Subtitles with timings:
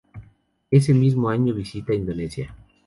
[0.71, 2.55] Ese mismo año visita Indonesia.